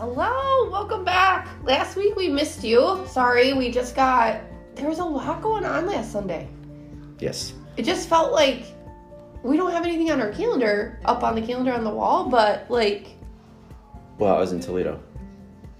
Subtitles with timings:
[0.00, 1.46] Hello, welcome back.
[1.62, 3.04] Last week we missed you.
[3.06, 4.40] Sorry, we just got.
[4.74, 6.48] There was a lot going on last Sunday.
[7.18, 7.52] Yes.
[7.76, 8.64] It just felt like
[9.42, 12.64] we don't have anything on our calendar, up on the calendar on the wall, but
[12.70, 13.08] like.
[14.16, 15.02] Well, I was in Toledo.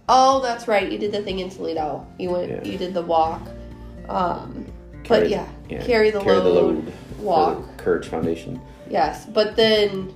[0.06, 0.92] Oh, that's right.
[0.92, 2.06] You did the thing in Toledo.
[2.18, 2.50] You went.
[2.50, 2.62] Yeah.
[2.62, 3.40] You did the walk.
[4.10, 4.66] Um,
[5.02, 5.48] Carry- but yeah,
[5.82, 7.56] carry the load, walk.
[7.56, 8.60] For the Courage Foundation.
[8.90, 10.12] Yes, but then.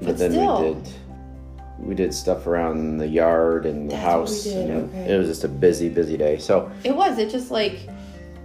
[0.00, 0.74] But, But then still.
[0.74, 0.92] we did
[1.78, 4.46] we did stuff around the yard and the That's house.
[4.46, 5.12] and okay.
[5.12, 6.38] It was just a busy, busy day.
[6.38, 7.18] So, It was.
[7.18, 7.80] It just like.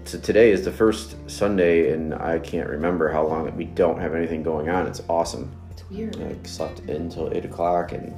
[0.06, 4.00] so today is the first Sunday, and I can't remember how long that we don't
[4.00, 4.86] have anything going on.
[4.88, 5.52] It's awesome.
[5.72, 6.18] It's weird.
[6.22, 8.14] I slept until eight o'clock, and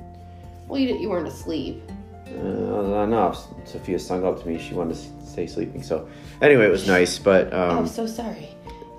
[0.68, 1.82] Well, you, you weren't asleep.
[2.27, 3.45] uh, enough.
[3.66, 4.57] Sophia sung up to me.
[4.57, 5.84] She wanted to stay sleeping.
[5.84, 6.07] So,
[6.41, 7.20] anyway, it was nice.
[7.20, 8.49] But oh, um, I'm so sorry.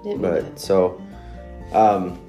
[0.05, 1.03] Didn't mean But so,
[1.73, 2.21] um,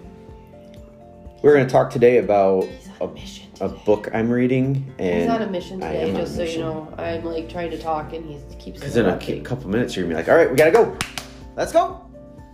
[1.44, 4.94] we're going to talk today about He's on a, a mission a book I'm reading,
[5.00, 6.94] and He's on a mission today, just so you know.
[6.98, 10.16] I'm like trying to talk and he keeps because in a couple minutes you're gonna
[10.16, 10.98] be like, "All right, we gotta go.
[11.56, 12.02] Let's go."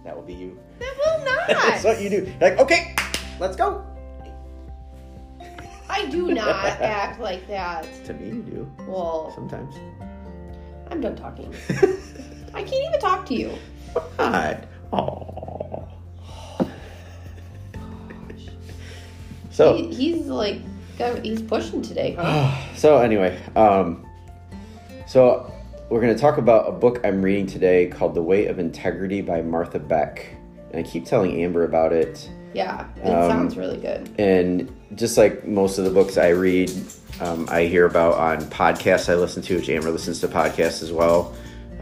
[0.04, 0.58] That will be you.
[0.80, 1.48] That will not.
[1.48, 2.16] That's what you do.
[2.40, 2.96] You're like, okay,
[3.40, 3.86] let's go.
[5.90, 6.48] I do not
[6.82, 7.86] act like that.
[8.06, 9.76] To me, you do Well, sometimes.
[10.90, 11.54] I'm done talking.
[12.54, 13.52] I can't even talk to you.
[14.18, 14.68] God.
[14.94, 15.88] Aww.
[19.52, 19.76] So.
[19.76, 20.62] He, he's like,
[21.22, 22.16] he's pushing today.
[22.76, 24.06] so anyway, um,
[25.08, 25.52] so
[25.90, 29.22] we're going to talk about a book I'm reading today called The Way of Integrity
[29.22, 30.26] by Martha Beck.
[30.72, 32.30] And I keep telling Amber about it.
[32.54, 34.10] Yeah, it Um, sounds really good.
[34.18, 36.72] And just like most of the books I read,
[37.20, 40.92] um, I hear about on podcasts I listen to, which Amber listens to podcasts as
[40.94, 41.34] well,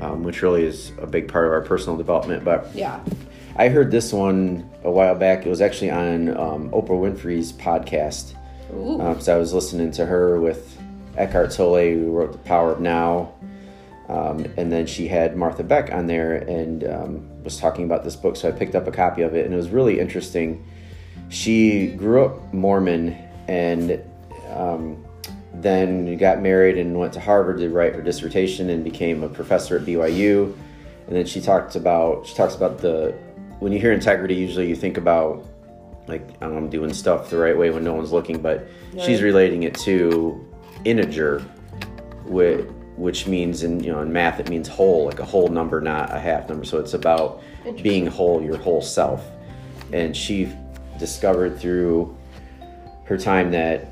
[0.02, 2.44] um, which really is a big part of our personal development.
[2.44, 3.00] But Yeah.
[3.58, 5.46] I heard this one a while back.
[5.46, 8.34] It was actually on um, Oprah Winfrey's podcast.
[8.72, 10.80] Um, so I was listening to her with
[11.18, 13.34] Eckhart Tolle, who wrote The Power of Now.
[14.08, 18.16] Um, and then she had Martha Beck on there and um, was talking about this
[18.16, 18.36] book.
[18.36, 20.66] So I picked up a copy of it, and it was really interesting.
[21.30, 23.16] She grew up Mormon
[23.48, 24.02] and
[24.50, 25.04] um,
[25.54, 29.78] then got married and went to Harvard to write her dissertation and became a professor
[29.78, 30.56] at BYU.
[31.08, 33.16] And then she talked about she talks about the
[33.60, 35.46] when you hear integrity, usually you think about
[36.10, 38.68] like I'm doing stuff the right way when no one's looking, but
[39.04, 40.46] she's relating it to
[40.86, 41.40] integer,
[42.26, 42.68] which
[43.00, 46.14] which means in you know in math it means whole, like a whole number, not
[46.14, 46.66] a half number.
[46.66, 47.42] So it's about
[47.82, 49.26] being whole, your whole self.
[49.94, 50.52] And she
[51.00, 52.16] discovered through
[53.06, 53.88] her time that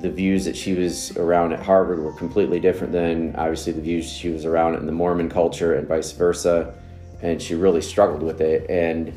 [0.00, 4.10] the views that she was around at Harvard were completely different than obviously the views
[4.10, 6.74] she was around in the Mormon culture and vice versa.
[7.22, 9.12] And she really struggled with it and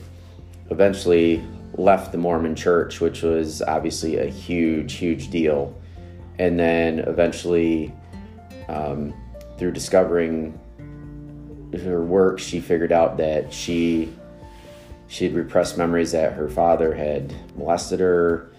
[0.69, 1.43] eventually
[1.79, 5.73] left the Mormon church, which was obviously a huge, huge deal.
[6.37, 7.93] And then eventually,
[8.67, 9.13] um,
[9.57, 10.59] through discovering
[11.83, 14.13] her work, she figured out that she
[15.07, 18.51] she had repressed memories that her father had molested her,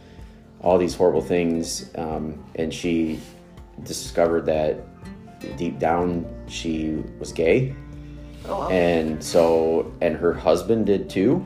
[0.63, 3.21] all these horrible things, um, and she
[3.85, 4.81] discovered that
[5.57, 7.73] deep down she was gay,
[8.47, 8.69] Oh, wow.
[8.69, 11.45] and so and her husband did too,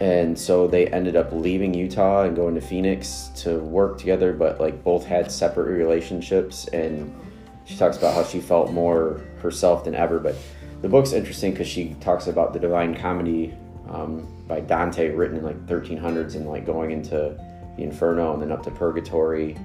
[0.00, 4.60] and so they ended up leaving Utah and going to Phoenix to work together, but
[4.60, 7.14] like both had separate relationships, and
[7.64, 10.34] she talks about how she felt more herself than ever, but.
[10.82, 13.54] The book's interesting because she talks about the Divine Comedy
[13.88, 17.34] um, by Dante, written in like 1300s, and like going into
[17.76, 19.56] the Inferno and then up to Purgatory,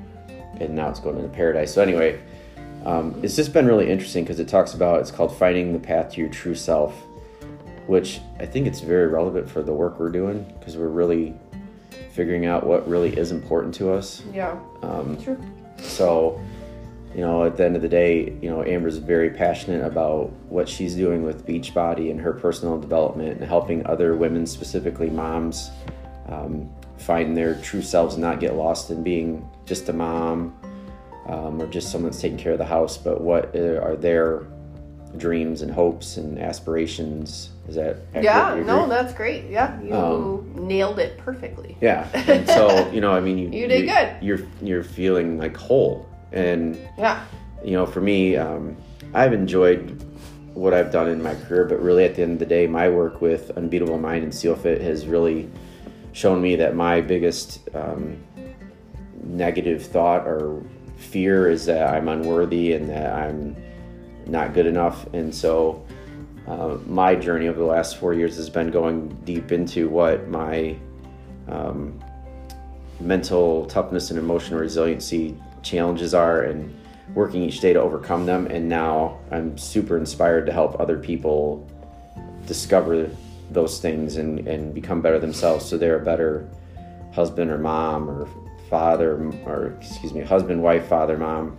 [0.59, 1.73] and now it's going into Paradise.
[1.73, 2.21] So anyway,
[2.85, 6.13] um, it's just been really interesting because it talks about it's called finding the path
[6.13, 6.95] to your true self,
[7.89, 11.33] which I think it's very relevant for the work we're doing because we're really
[12.11, 14.21] figuring out what really is important to us.
[14.31, 14.59] yeah.
[14.83, 15.43] Um, True.
[15.77, 16.39] so,
[17.15, 20.69] you know, at the end of the day, you know, Amber's very passionate about what
[20.69, 25.71] she's doing with Beachbody and her personal development and helping other women, specifically moms,
[26.27, 30.55] um, find their true selves and not get lost in being just a mom
[31.25, 34.43] um, or just someone that's taking care of the house, but what uh, are their
[35.17, 37.49] dreams and hopes and aspirations?
[37.67, 37.97] Is that?
[38.13, 39.45] Yeah, no, that's great.
[39.49, 41.77] Yeah, you Um, nailed it perfectly.
[41.81, 44.15] Yeah, and so you know, I mean, you You did good.
[44.21, 47.23] You're you're feeling like whole, and Yeah.
[47.63, 48.75] you know, for me, um,
[49.13, 50.03] I've enjoyed
[50.53, 52.89] what I've done in my career, but really at the end of the day, my
[52.89, 55.49] work with Unbeatable Mind and SealFit has really
[56.11, 58.17] shown me that my biggest um,
[59.23, 60.61] negative thought or
[60.97, 63.55] fear is that I'm unworthy and that I'm
[64.31, 65.11] not good enough.
[65.13, 65.85] And so,
[66.47, 70.75] uh, my journey over the last four years has been going deep into what my
[71.47, 71.99] um,
[72.99, 76.75] mental toughness and emotional resiliency challenges are and
[77.13, 78.47] working each day to overcome them.
[78.47, 81.67] And now I'm super inspired to help other people
[82.45, 83.09] discover
[83.51, 86.47] those things and, and become better themselves so they're a better
[87.13, 88.27] husband or mom or
[88.69, 91.57] father or excuse me husband wife father mom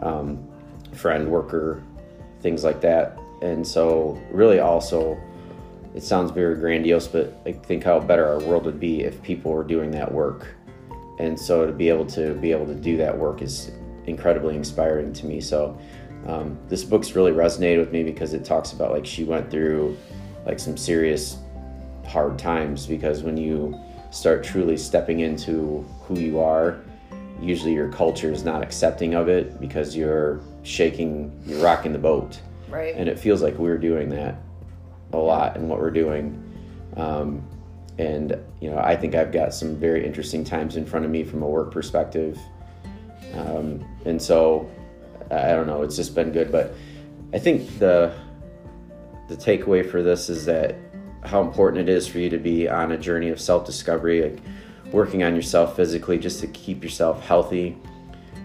[0.00, 0.48] um,
[0.94, 1.82] friend worker
[2.40, 3.18] things like that.
[3.42, 5.18] And so really also
[5.94, 9.52] it sounds very grandiose but i think how better our world would be if people
[9.52, 10.54] were doing that work.
[11.18, 13.70] And so to be able to be able to do that work is
[14.06, 15.40] incredibly inspiring to me.
[15.40, 15.78] So
[16.26, 19.96] um, this book's really resonated with me because it talks about like she went through
[20.46, 21.38] like some serious
[22.06, 23.78] hard times because when you
[24.10, 26.80] start truly stepping into who you are
[27.44, 32.40] usually your culture is not accepting of it because you're shaking you're rocking the boat.
[32.68, 32.94] Right.
[32.96, 34.34] and it feels like we're doing that
[35.12, 36.40] a lot in what we're doing.
[36.96, 37.46] Um,
[37.96, 41.22] and you know i think i've got some very interesting times in front of me
[41.22, 42.38] from a work perspective.
[43.34, 44.68] Um, and so
[45.30, 46.50] i don't know it's just been good.
[46.50, 46.74] But
[47.32, 48.12] i think the
[49.28, 50.76] the takeaway for this is that
[51.24, 54.22] how important it is for you to be on a journey of self-discovery.
[54.22, 54.42] Like
[54.92, 57.76] working on yourself physically just to keep yourself healthy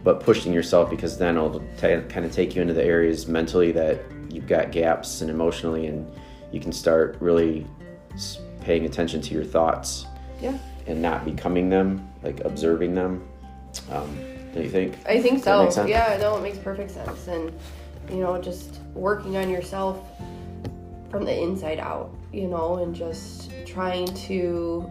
[0.04, 3.72] but pushing yourself because then it'll t- kind of take you into the areas mentally
[3.72, 4.00] that
[4.30, 6.10] you've got gaps and emotionally and
[6.52, 7.66] you can start really
[8.62, 10.06] paying attention to your thoughts
[10.42, 10.58] yeah.
[10.88, 13.28] and not becoming them like observing them
[13.92, 14.18] um,
[14.54, 15.86] do you think I think Does so.
[15.86, 17.28] Yeah, no, it makes perfect sense.
[17.28, 17.54] And
[18.10, 20.04] you know, just working on yourself
[21.12, 24.90] from the inside out, you know, and just trying to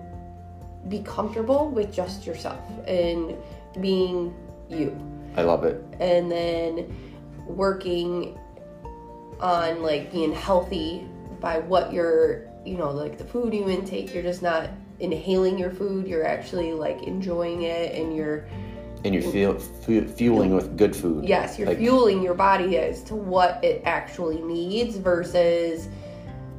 [0.89, 3.37] be comfortable with just yourself and
[3.81, 4.35] being
[4.69, 4.97] you.
[5.37, 5.83] i love it.
[6.01, 6.95] And then
[7.47, 8.39] working
[9.41, 11.07] on like being healthy
[11.41, 14.71] by what you're, you know, like the food you intake, you're just not
[15.01, 18.47] inhaling your food, you're actually like enjoying it and you're
[19.05, 21.25] and you're feel, fu- fueling with good food.
[21.25, 25.89] Yes, you're Like- fueling your body as to what it actually needs versus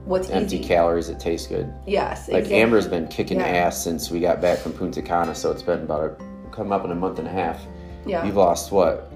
[0.10, 0.66] what's empty easy.
[0.68, 2.62] calories that taste good yes, Like exactly.
[2.62, 3.48] Amber's been kicking Yeah.
[3.48, 6.16] ass since we got back from Punta Cana, so it's been about a,
[6.52, 7.60] come up in a month and a half.
[8.06, 9.12] Yeah, You've lost what,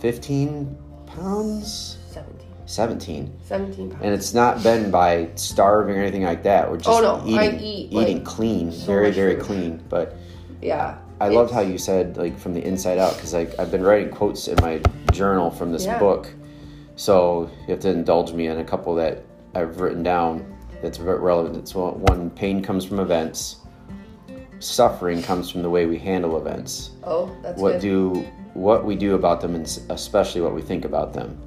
[0.00, 0.76] fifteen
[1.06, 1.98] pounds?
[2.10, 2.46] 17.
[2.66, 3.32] 17.
[3.44, 4.02] 17 pounds.
[4.04, 6.70] And it's not been by starving or anything like that.
[6.70, 9.44] We're just Oh, no, eating, I eat, eating like, clean, so very, very food.
[9.44, 9.82] clean.
[9.88, 10.16] But
[10.62, 10.96] yeah.
[11.20, 14.10] I loved how you said like from the inside out because like I've been writing
[14.10, 14.80] quotes in my
[15.12, 15.98] journal from this Yeah.
[15.98, 16.28] book,
[16.96, 19.22] so you have to indulge me in a couple that
[19.54, 21.56] I've written down that's relevant.
[21.56, 23.56] It's one, pain comes from events,
[24.58, 26.90] suffering comes from the way we handle events.
[27.04, 27.80] Oh, that's what good.
[27.80, 31.40] do what we do about them, and especially what we think about them.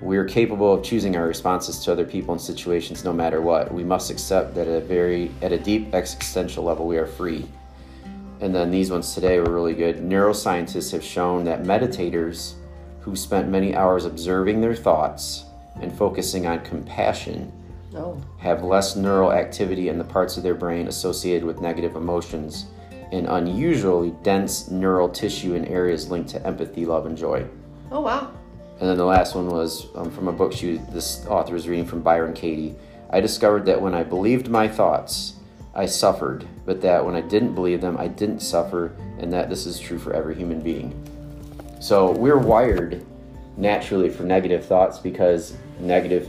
[0.00, 3.72] We are capable of choosing our responses to other people and situations, no matter what.
[3.72, 7.48] We must accept that at a very at a deep existential level, we are free.
[8.40, 9.98] And then these ones today were really good.
[9.98, 12.54] Neuroscientists have shown that meditators
[13.00, 15.44] who spent many hours observing their thoughts
[15.80, 17.52] and focusing on compassion
[17.92, 18.20] No.
[18.38, 22.66] have less neural activity in the parts of their brain associated with negative emotions
[23.12, 27.44] and unusually dense neural tissue in areas linked to empathy, love, and joy.
[27.90, 28.30] Oh, wow.
[28.80, 31.84] And then the last one was um, from a book she this author was reading
[31.86, 32.74] from Byron Katie.
[33.10, 35.34] I discovered that when I believed my thoughts,
[35.74, 39.66] I suffered, but that when I didn't believe them, I didn't suffer, and that this
[39.66, 40.94] is true for every human being.
[41.80, 43.04] So we're wired
[43.56, 46.28] naturally for negative thoughts because negative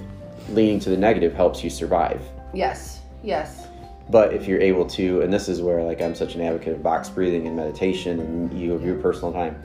[0.50, 2.22] leaning to the negative helps you survive.
[2.54, 3.02] Yes.
[3.24, 3.68] Yes.
[4.10, 6.84] But if you're able to, and this is where like I'm such an advocate of
[6.84, 9.62] box breathing and meditation, and you have your personal time,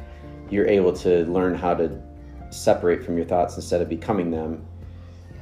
[0.49, 2.01] you're able to learn how to
[2.51, 4.65] separate from your thoughts instead of becoming them.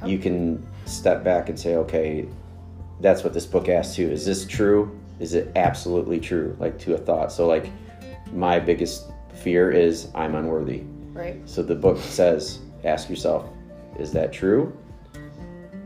[0.05, 2.27] You can step back and say, okay,
[2.99, 4.09] that's what this book asks too.
[4.09, 4.99] Is this true?
[5.19, 6.55] Is it absolutely true?
[6.59, 7.31] Like to a thought.
[7.31, 7.71] So like
[8.33, 10.83] my biggest fear is I'm unworthy.
[11.17, 11.41] Right.
[11.49, 13.49] So the book says, ask yourself,
[13.97, 14.77] is that true?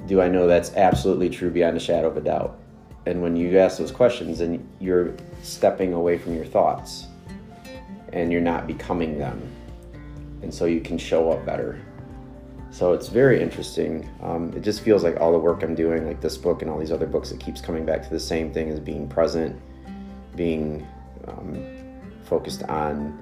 [0.05, 2.59] Do I know that's absolutely true beyond a shadow of a doubt?
[3.05, 7.07] And when you ask those questions, then you're stepping away from your thoughts
[8.11, 9.41] and you're not becoming them.
[10.41, 11.79] And so you can show up better.
[12.69, 14.09] So it's very interesting.
[14.21, 16.77] Um, it just feels like all the work I'm doing, like this book and all
[16.77, 19.59] these other books, it keeps coming back to the same thing as being present,
[20.35, 20.85] being
[21.27, 21.63] um,
[22.23, 23.21] focused on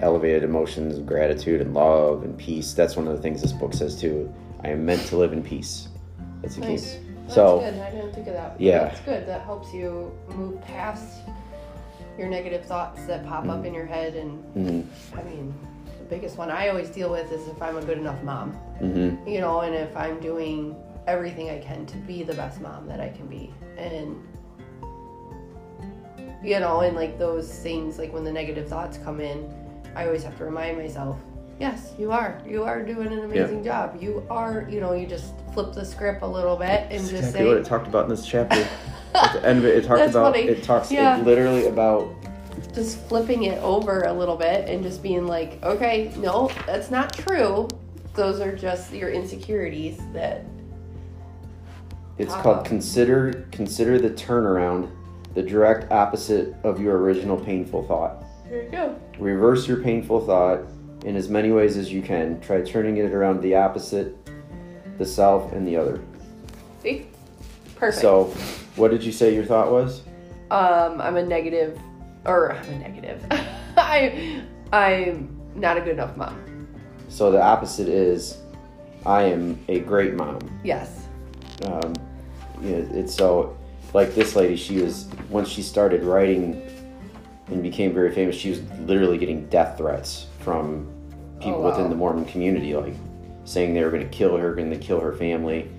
[0.00, 2.72] elevated emotions of gratitude and love and peace.
[2.74, 4.32] That's one of the things this book says too.
[4.62, 5.88] I am meant to live in peace.
[6.42, 6.94] That's the Nice.
[6.94, 7.00] key.
[7.22, 7.74] That's So good.
[7.74, 8.60] I didn't think of that.
[8.60, 8.84] Yeah.
[8.84, 9.26] That's good.
[9.26, 11.20] That helps you move past
[12.18, 14.14] your negative thoughts that pop up in your head.
[14.16, 14.86] And mhm,
[15.18, 15.54] I mean,
[15.98, 18.56] the biggest one I always deal with is if I'm a good enough mom.
[18.80, 20.76] mhm, you know, and if I'm doing
[21.06, 23.52] everything I can to be the best mom that I can be.
[23.78, 24.16] And,
[26.42, 29.52] you know, and like those things, like when the negative thoughts come in,
[29.96, 31.16] I always have to remind myself,
[31.58, 32.40] yes, you are.
[32.46, 33.96] You are doing an amazing job.
[34.00, 37.12] You are, you know, you just flip the script a little bit and That's just
[37.14, 38.68] exactly say, what it talked about in this chapter.
[39.14, 40.46] At the end of it, it talked about funny.
[40.46, 41.18] it talks Yeah.
[41.18, 42.14] it literally about
[42.74, 47.14] just flipping it over a little bit and just being like, okay, no, that's not
[47.14, 47.66] true.
[48.12, 50.44] Those are just your insecurities that
[52.18, 52.64] it's called up.
[52.66, 54.90] consider consider the turnaround,
[55.34, 58.24] the direct opposite of your original painful thought.
[58.48, 59.00] Here you go.
[59.18, 60.60] Reverse your painful thought
[61.04, 62.40] in as many ways as you can.
[62.40, 64.16] Try turning it around the opposite,
[64.98, 66.00] the self, and the other.
[66.82, 67.06] See?
[67.76, 68.00] Perfect.
[68.00, 68.24] So,
[68.76, 70.02] what did you say your thought was?
[70.50, 71.78] um, I'm a negative,
[72.24, 73.24] or I'm a negative.
[73.76, 76.68] I, I'm not a good enough mom.
[77.08, 78.38] So the opposite is,
[79.04, 80.38] I am a great mom.
[80.62, 81.06] Yes.
[81.64, 81.94] Um,
[82.62, 83.56] you know, it's so
[83.92, 84.56] like this lady.
[84.56, 86.65] She was once she started writing
[87.48, 88.36] and became very famous.
[88.36, 90.86] She was literally getting death threats from
[91.38, 91.70] people Oh, wow.
[91.70, 92.94] within the Mormon community, like
[93.44, 95.70] saying they were going to kill her, going to kill her family.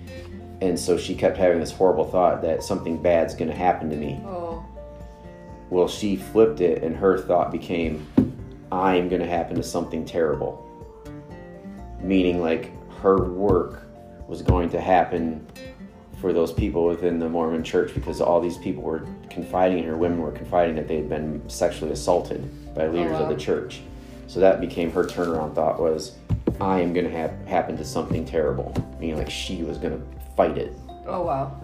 [0.62, 3.96] And so she kept having this horrible thought that something bad's going to happen to
[3.96, 4.20] me.
[4.26, 4.66] Oh.
[5.70, 8.08] Well, she flipped it, and her thought became,
[8.72, 10.64] I'm going to happen to something terrible.
[12.02, 12.72] Meaning, like,
[13.02, 13.84] her work
[14.28, 15.46] was going to happen
[16.20, 19.96] for those people within the Mormon church because all these people were confiding in her,
[19.96, 22.42] women were confiding that they had been sexually assaulted
[22.74, 23.24] by oh, leaders wow.
[23.24, 23.82] of the church.
[24.28, 26.16] So that became her turnaround thought was,
[26.60, 28.74] I am going to have happen to something terrible.
[29.00, 30.74] Meaning, like, she was going to fight it.
[31.06, 31.56] Oh wow.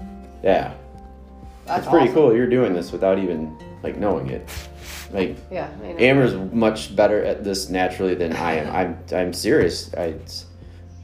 [0.44, 0.74] Yeah.
[1.66, 2.16] That's it's pretty awesome.
[2.16, 2.36] cool.
[2.36, 4.48] You're doing this without even, like, knowing it.
[5.12, 5.70] Like, Yeah.
[5.98, 8.76] Amber's much better at this naturally than I am.
[8.76, 9.94] I'm I'm serious.
[9.96, 10.16] I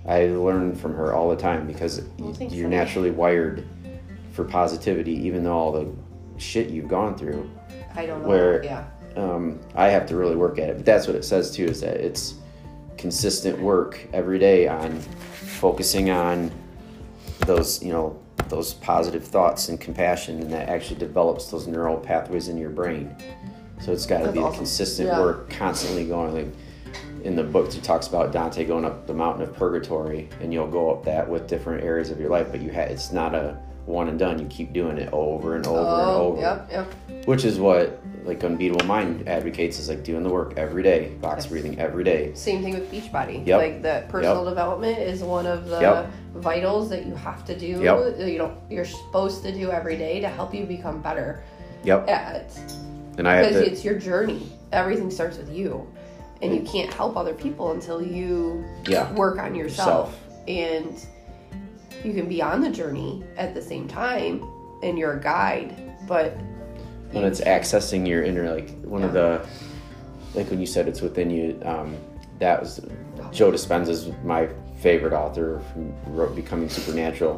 [0.08, 2.76] I learn from her all the time because Well, you're that.
[2.76, 3.64] naturally wired
[4.32, 5.88] for positivity, even though all the
[6.38, 7.50] shit you've gone through.
[7.96, 8.28] I don't know.
[8.30, 8.86] where- yeah.
[9.18, 10.78] Um, I have to really work at it.
[10.78, 12.36] But that's what it says too: is that it's
[12.98, 16.52] consistent work every day on focusing on
[17.46, 18.18] those you know
[18.50, 23.14] those positive thoughts and compassion, and that actually develops those neural pathways in your brain.
[23.82, 24.58] So it's got to be awesome.
[24.60, 25.20] consistent Yeah.
[25.20, 26.34] work, constantly going.
[26.34, 26.48] Like
[27.24, 30.68] in the books he talks about Dante going up the mountain of purgatory, and you'll
[30.68, 32.48] go up that with different areas of your life.
[32.52, 34.40] But you ha- it's not a one and done.
[34.40, 36.22] You keep doing it over and over and oh.
[36.28, 36.70] over Yep.
[36.72, 37.26] Yep.
[37.26, 41.48] which is what like unbeatable mind advocates is like doing the work every day box
[41.48, 43.48] breathing every day Same thing with Beachbody.
[43.48, 43.58] Yep.
[43.58, 46.12] Like the personal development is one of the Yep.
[46.36, 47.82] vitals that you have to do.
[47.82, 48.20] Yep.
[48.20, 51.44] You know, you're supposed to do every day to help you become better
[51.84, 52.52] yep at
[53.18, 54.52] and i have because to it's your journey.
[54.72, 55.88] Everything starts with you,
[56.42, 60.12] and you can't help other people until you yeah work on yourself.
[60.12, 60.48] Self.
[60.48, 61.06] And
[62.04, 64.44] you can be on the journey at the same time,
[64.82, 65.76] and you're a guide,
[66.08, 66.38] but
[67.12, 69.46] when it's accessing your inner like one of the
[70.36, 71.98] like when you said it's within you um
[72.38, 72.80] that was
[73.32, 74.48] joe dispenza's my
[74.80, 77.38] favorite author who wrote becoming supernatural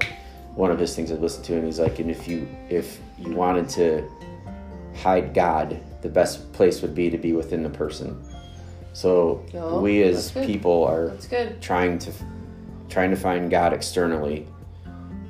[0.56, 3.32] one of his things i listened to and he's like and if you if you
[3.32, 4.08] wanted to
[4.96, 8.22] hide god the best place would be to be within the person
[8.94, 11.12] so Oh, we as people are
[11.62, 12.12] trying to
[12.90, 14.48] trying to find God externally,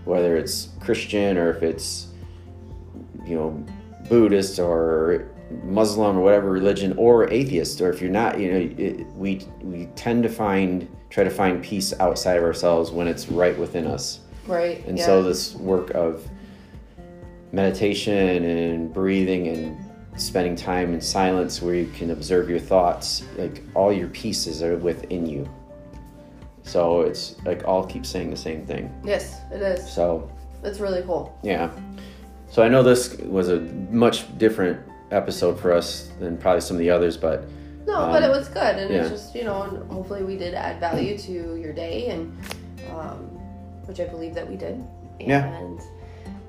[0.06, 2.08] whether it's Christian or if it's
[3.25, 3.65] you know
[4.10, 5.27] Buddhist or
[5.63, 9.86] Muslim or whatever religion or atheist or if you're not you know it, we we
[9.96, 14.22] tend to find try to find peace outside of ourselves when it's right within us
[14.48, 14.84] Right.
[14.88, 15.06] and yeah.
[15.06, 16.25] so this work of
[17.51, 19.77] meditation and breathing and
[20.18, 24.77] spending time in silence where you can observe your thoughts like all your pieces are
[24.77, 25.50] within you
[26.63, 29.91] so it's like all keep saying the same thing yes, it is.
[29.91, 30.30] so
[30.63, 31.38] It's really cool.
[31.44, 31.72] yeah
[32.50, 34.80] so i know this was a much different
[35.12, 37.46] episode for us than probably some of the others but
[37.88, 39.01] No, but it Um, was good, and yeah.
[39.01, 42.32] it's just you know, and hopefully we did add value to your day, and
[42.94, 43.18] um,
[43.88, 44.77] which I believe that we did.
[45.20, 45.48] Yeah.
[45.58, 45.80] And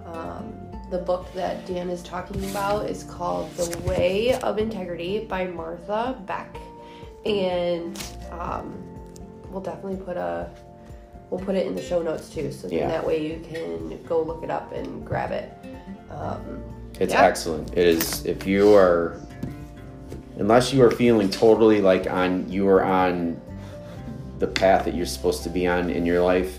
[0.04, 0.45] um,
[0.92, 6.22] the book that Dan is talking about is called The Way of Integrity by Martha
[6.26, 6.54] Beck,
[7.25, 7.99] and
[8.30, 8.75] um,
[9.50, 10.50] we'll definitely put a
[11.30, 12.88] we'll put it in the show notes too, so then Yeah.
[12.88, 15.50] that way you can go look it up and grab it.
[16.11, 16.62] Um,
[17.00, 17.22] It's Yeah.
[17.22, 17.70] excellent.
[17.72, 19.16] It is if you are
[20.38, 23.40] unless you are feeling totally like on you are on
[24.40, 26.58] the path that you're supposed to be on in your life,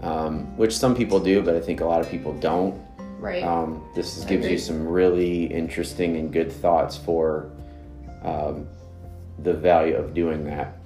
[0.00, 2.80] um, which some people do, but I think a lot of people don't.
[3.22, 3.42] Right.
[3.42, 7.50] Um, this is, gives you some really interesting and good thoughts for
[8.22, 8.66] um,
[9.38, 10.76] the value of doing that,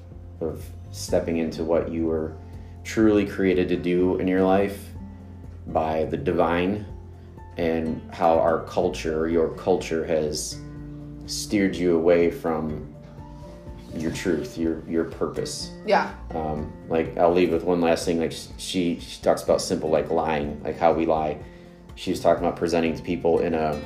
[0.40, 2.37] of stepping into what you were
[2.85, 4.90] truly created to do in your life
[5.69, 6.87] by the divine,
[7.57, 10.61] and how our culture, your culture, has
[11.26, 12.95] steered you away from
[13.97, 15.73] your truth, your your purpose.
[15.87, 16.12] Yeah.
[16.35, 18.21] Um, like I'll leave with one last thing.
[18.21, 21.38] Like she she talks about simple like lying, like how we lie.
[21.97, 23.83] She was talking about presenting to people in a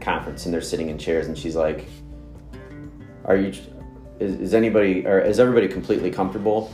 [0.00, 1.84] conference and they're sitting in chairs and she's like,
[3.24, 3.52] "Are you?
[4.20, 6.72] Is, is anybody or is everybody completely comfortable?"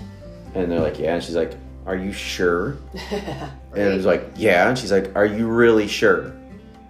[0.54, 1.54] And they're like, "Yeah." And she's like,
[1.86, 2.76] "Are you sure?"
[3.72, 6.32] And it was like, "Yeah." And she's like, "Are you really sure?"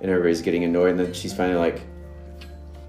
[0.00, 0.90] And everybody's getting annoyed.
[0.90, 1.82] And then she's finally like,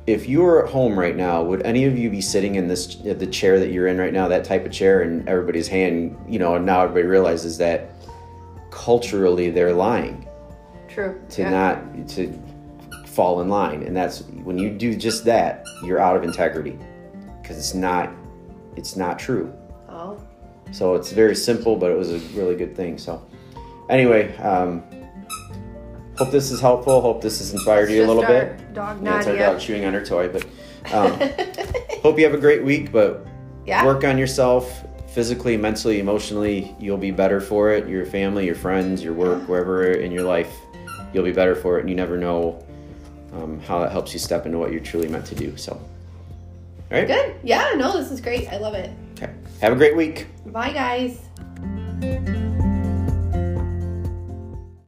[0.07, 2.95] if you were at home right now, would any of you be sitting in this
[2.95, 6.39] the chair that you're in right now, that type of chair, and everybody's hand, you
[6.39, 7.91] know, and now everybody realizes that
[8.71, 10.26] culturally they're lying
[10.97, 11.21] True.
[11.29, 11.49] to yeah.
[11.51, 12.33] not to
[13.05, 16.79] fall in line, and that's when you do just that, you're out of integrity
[17.39, 18.11] because it's not
[18.75, 19.53] it's not true.
[19.87, 20.19] Oh.
[20.71, 22.97] So it's very simple, but it was a really good thing.
[22.97, 23.23] So
[23.91, 24.81] anyway, um,
[26.17, 26.99] hope this is helpful.
[26.99, 28.73] Hope this has inspired you a little bit.
[28.73, 30.45] Dog Yeah, it's our dog chewing on her toy, but
[30.93, 31.11] um,
[32.01, 32.91] hope you have a great week.
[32.91, 33.23] But
[33.67, 33.85] Yeah.
[33.85, 36.75] work on yourself physically, mentally, emotionally.
[36.79, 37.87] You'll be better for it.
[37.87, 40.51] Your family, your friends, your work, wherever in your life,
[41.13, 41.81] you'll be better for it.
[41.81, 42.65] And you never know
[43.33, 45.55] um, how that helps you step into what you're truly meant to do.
[45.57, 45.81] So, all
[46.91, 47.07] right.
[47.07, 47.35] Good.
[47.43, 47.73] Yeah.
[47.75, 48.47] No, this is great.
[48.49, 48.91] I love it.
[49.13, 49.31] Okay.
[49.61, 50.27] Have a great week.
[50.45, 51.19] Bye, guys.